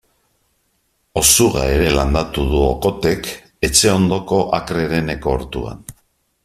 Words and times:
Osuga 1.21 1.65
ere 1.73 1.91
landatu 1.99 2.47
du 2.55 2.63
Okothek 2.69 3.31
etxe 3.69 3.95
ondoko 4.01 4.43
akre 4.61 4.87
hereneko 4.89 5.35
ortuan. 5.41 5.91